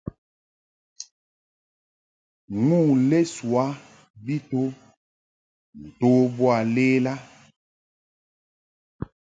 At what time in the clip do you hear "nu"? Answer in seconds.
2.65-2.79